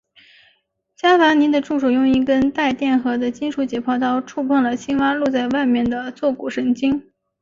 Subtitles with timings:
[0.95, 7.11] 伽伐尼的助手用一根带电荷的金属解剖刀触碰了青蛙露在外面的坐骨神经。